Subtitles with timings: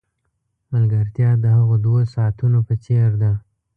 [0.71, 3.31] ملګرتیا د هغو دوو ساعتونو په څېر ده.